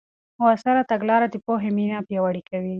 مؤثره 0.41 0.81
تګلاره 0.91 1.27
د 1.29 1.35
پوهې 1.45 1.69
مینه 1.77 1.97
پیاوړې 2.07 2.41
کوي. 2.49 2.69